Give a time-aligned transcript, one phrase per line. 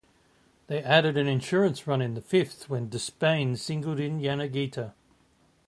[0.65, 4.93] They added an insurance run in the fifth when Despaigne singled in Yanagita.